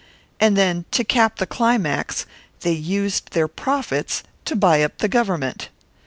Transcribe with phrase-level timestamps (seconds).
[0.39, 2.25] And then, to cap the climax,
[2.61, 5.69] they used their profits to buy up the Government!